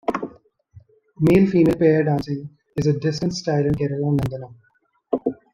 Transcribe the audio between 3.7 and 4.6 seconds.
Kerala Nadanam.